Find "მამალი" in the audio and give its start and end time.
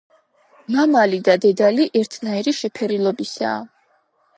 0.75-1.21